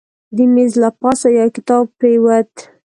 [0.35, 2.51] د میز له پاسه یو کتاب پرېوت.